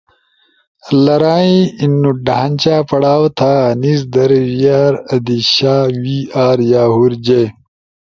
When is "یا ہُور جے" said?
6.71-7.43